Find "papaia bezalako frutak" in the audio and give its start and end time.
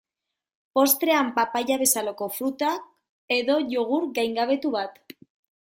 1.35-2.89